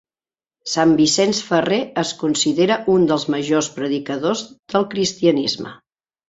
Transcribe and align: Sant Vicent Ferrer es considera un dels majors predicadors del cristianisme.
Sant 0.75 0.93
Vicent 1.01 1.33
Ferrer 1.49 1.77
es 2.03 2.13
considera 2.21 2.77
un 2.95 3.05
dels 3.11 3.27
majors 3.35 3.69
predicadors 3.77 4.43
del 4.75 4.89
cristianisme. 4.97 5.77